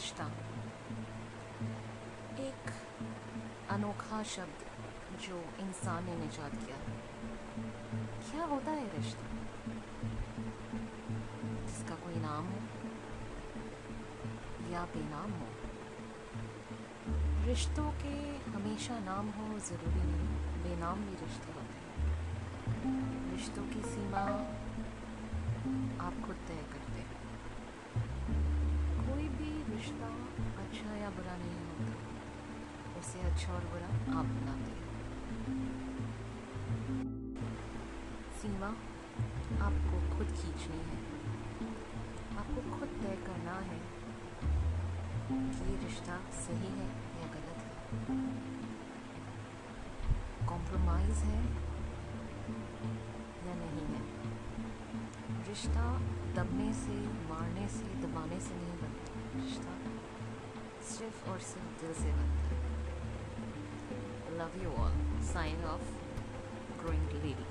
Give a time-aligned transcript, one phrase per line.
[0.00, 0.24] रिश्ता
[2.38, 2.70] एक
[3.70, 4.64] अनोखा शब्द
[5.20, 6.76] जो इंसान ने निजात किया।
[8.30, 9.26] क्या होता है रिश्ता?
[11.66, 12.58] जिसका कोई नाम हो?
[14.72, 15.46] या बेनाम हो?
[17.46, 24.20] रिश्तों के हमेशा नाम हो ज़रूरी नहीं, बेनाम भी रिश्ते होते हैं। रिश्तों की सीमा
[26.06, 26.69] आप खुद तय
[29.90, 30.08] रिश्ता
[30.62, 34.90] अच्छा या बुरा नहीं होता उसे अच्छा और बुरा आप बनाते हैं।
[38.42, 38.66] सीमा,
[39.66, 40.98] आपको खुद खींचनी है।
[42.38, 43.80] आपको खुद तय करना है
[45.28, 46.88] कि ये रिश्ता सही है
[47.20, 48.06] या गलत है।
[50.48, 51.44] कॉम्प्रोमाइज़ है
[53.48, 54.02] या नहीं है?
[55.48, 55.98] रिश्ता
[56.34, 56.96] दबने से,
[57.28, 59.10] मारने से, दबाने से नहीं बनता।
[59.44, 59.79] रिश्ता
[64.36, 64.90] Love you all.
[65.22, 65.80] Sign off.
[66.76, 67.46] Growing Lady.